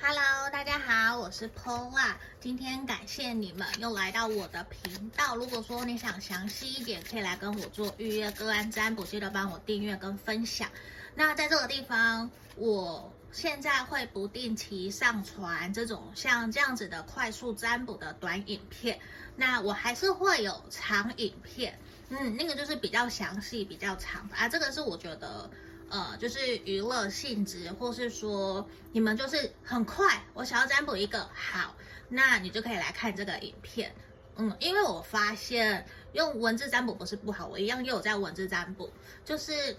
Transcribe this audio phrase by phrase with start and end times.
[0.00, 2.14] Hello，大家好，我是 Paula。
[2.40, 5.34] 今天感谢你们又来到我的频道。
[5.34, 10.70] 如果说你想详细一点，可以来跟我做预约个案占卜，记得帮我订阅跟分享。
[11.16, 19.00] 那在这个地方，我现在会不定期上传这种像这样子的快速占卜的短影片。
[19.34, 21.76] 那我还是会有长影片，
[22.10, 24.48] 嗯，那个就是比较详细、比较长啊。
[24.48, 25.50] 这个是我觉得。
[25.90, 31.74] 呃，就是娱乐性质，或是说你们就是很快，我想要占卜一个好，
[32.08, 33.94] 那你就可以来看这个影片。
[34.36, 38.90] 嗯，因为我发现用文字占卜不是不好，我一样也有在文字占卜，
[39.24, 39.74] 就是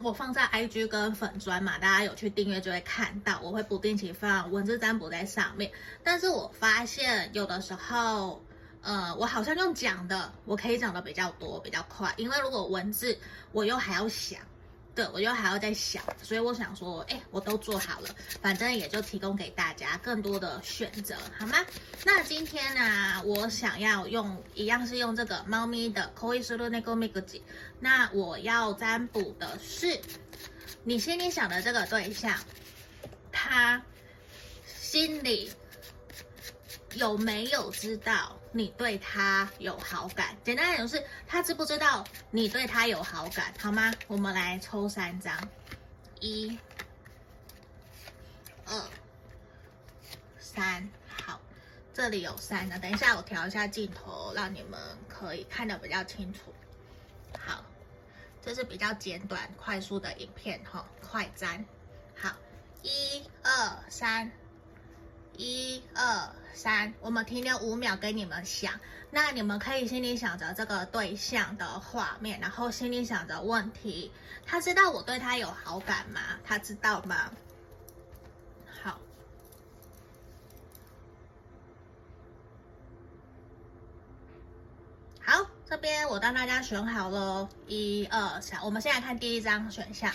[0.00, 5.70] 我放在 IG 跟粉专嘛，大家有去订阅就会看到，我会不定期放文字占卜在上面。
[6.02, 8.44] 但是我发现有的时候，
[8.82, 13.16] 呃，我好像用讲的，我可以讲的比较多，比较快，因为如果文字
[13.52, 14.40] 我又还要想。
[14.94, 18.08] 对，我就还要再想，所以我想说，哎，我都做好了，
[18.42, 21.58] 反正也就提供给大家更多的选择，好吗？
[22.04, 27.40] 那今天呢，我想要用一样是用这个猫咪的 Koi Suru Neko Mikuji，
[27.78, 30.00] 那我要占卜的是
[30.82, 32.36] 你心里想的这个对象，
[33.30, 33.80] 他
[34.66, 35.52] 心里
[36.94, 38.39] 有没有知道？
[38.52, 43.92] 你对他有好感，简单来讲是他知不知道你对他有好感，好吗？
[44.08, 45.36] 我们来抽三张，
[46.18, 46.58] 一、
[48.66, 48.82] 二、
[50.40, 51.40] 三，好，
[51.94, 56.52] 这里有三个，等一下我调一下镜头，让你们可以看得比较清楚。
[57.38, 57.64] 好，
[58.42, 61.64] 这是比较简短、快速的影片哈，快粘。
[62.16, 62.34] 好，
[62.82, 64.32] 一、二、三。
[65.40, 68.78] 一二三，我们停留五秒给你们想。
[69.10, 74.12] 那你们可以心里想着这个对象的画面，然后心里想着问题。
[74.44, 76.20] 他知道我对他有好感吗？
[76.44, 77.32] 他知道吗？
[78.82, 79.00] 好，
[85.22, 88.62] 好，这边我帮大家选好了，一二三。
[88.62, 90.14] 我们先来看第一张选项。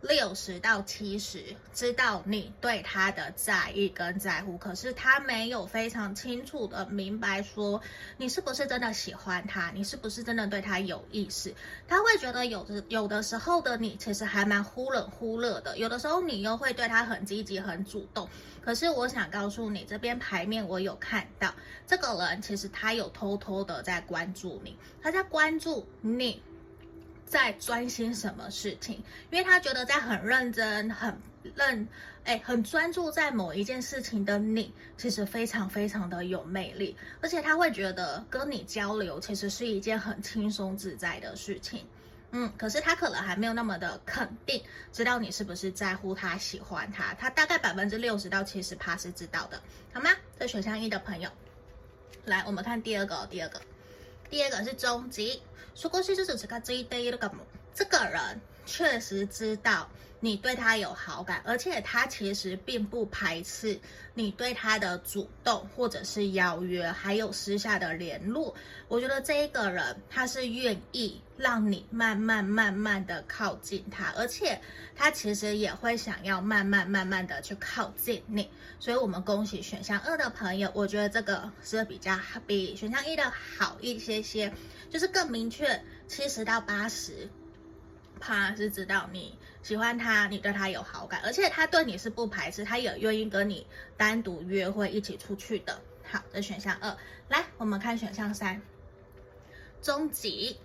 [0.00, 7.80] 六十到七十知道你对他的在意跟在乎，可是他没有非常清楚的明白说
[8.16, 11.52] 你是不是真的喜欢他，你是不是真的对他有意思。
[11.88, 18.28] 他会觉得有的有的时候的你其实还蛮忽冷忽热的，有的时候你又会对他很积极很主动。
[18.64, 21.52] 可是我想告诉你，这边牌面我有看到
[21.86, 26.40] 这个人其实他有偷偷的在关注你，他在关注你。
[27.28, 28.96] 在专心什么事情？
[29.30, 31.16] 因为他觉得在很认真、很
[31.54, 31.86] 认，
[32.24, 41.86] 哎，很专注在某一件事情的你，其实非常非常的有魅力，而且他会觉得跟你交流其实是一件很轻松自在的事情。
[42.30, 44.62] 嗯，可是他可能还没有那么的肯定，
[44.92, 47.14] 知道你是不是在乎他、喜欢他。
[47.14, 49.62] 他大概百分之六十到七十趴是知道的，
[49.92, 50.10] 好吗？
[50.38, 51.30] 这选项一的朋友，
[52.24, 53.60] 来，我们看第二个，第二个。
[54.30, 55.40] 第二个是终极，
[55.78, 57.30] 说过去就是这个这一堆的
[57.72, 59.88] 这个人确实知道
[60.20, 63.80] 你对他有好感，而且他其实并不排斥
[64.14, 68.54] 你对他的主动或者是邀约，还有私下的联络。
[68.88, 74.60] 我觉得这一个人他是愿意让你慢慢慢慢的靠近他，而且
[74.94, 78.50] 他其实也会想要慢慢慢慢的去靠近你。
[78.80, 84.52] 所以，我们恭喜选项二的朋友，我觉得这个是比较比选项一的好一些些，
[84.90, 87.28] 就是更明确，七十到八十
[88.18, 95.80] 趴是知道你喜欢他，你对他有好感，而且他对你是不排斥，他也愿意跟你单独约会一起出去的。
[96.04, 96.96] 好，这选项二，
[97.28, 98.60] 来，我们看选项三，
[99.80, 100.58] 终极，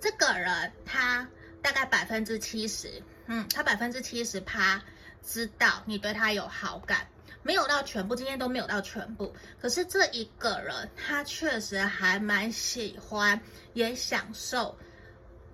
[0.00, 1.28] 这个人他。
[1.60, 4.80] 大概百分之七十，嗯，他百分之七十趴
[5.24, 7.08] 知道你对他有好感，
[7.48, 9.34] 没有到全部，今天都没有到全部。
[9.58, 13.40] 可是这一个人，他确实还蛮喜欢，
[13.72, 14.76] 也享受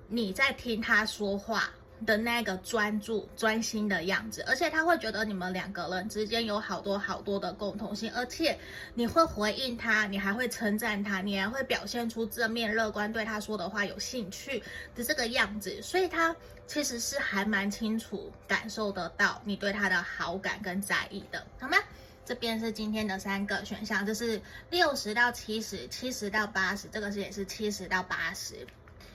[0.09, 1.71] 你在听他说话
[2.05, 8.59] 的那个专注、专心的样子，而且他会觉得你们两个人之间有好多好多的共同性，而且
[8.95, 14.63] 你会回应他，你还会称赞他，你还会表现出正面乐观，对他说的话有兴趣
[14.95, 16.35] 的这个样子，所以他
[16.67, 21.79] 其实是还蛮清楚感受得到你对他的好感跟在意的，好吗？
[22.27, 24.41] 这边是今天的三个选项，这是
[24.71, 28.67] 六十到七十，七十到八十，这个是也是七十到八十。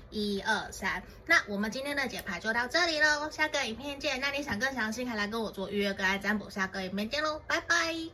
[0.09, 1.01] 一二三。
[1.25, 4.19] 那我们今天的解牌就到这里喽，下个影片见。
[4.19, 8.09] 那你想更详细，可以来跟我做预约跟爱占卜，下个影片见喽，拜拜。